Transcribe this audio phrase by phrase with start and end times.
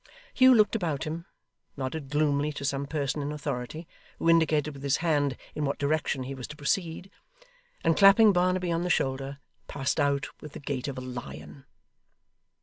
[0.33, 1.27] Hugh looked about him,
[1.77, 6.23] nodded gloomily to some person in authority, who indicated with his hand in what direction
[6.23, 7.11] he was to proceed;
[7.83, 9.37] and clapping Barnaby on the shoulder,
[9.67, 11.65] passed out with the gait of a lion.